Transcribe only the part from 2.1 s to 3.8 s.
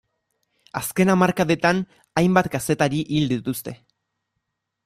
hainbat kazetari hil dituzte.